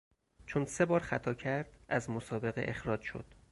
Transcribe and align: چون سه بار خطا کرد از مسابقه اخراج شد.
چون 0.45 0.65
سه 0.65 0.85
بار 0.85 0.99
خطا 0.99 1.33
کرد 1.33 1.69
از 1.89 2.09
مسابقه 2.09 2.63
اخراج 2.67 3.01
شد. 3.01 3.25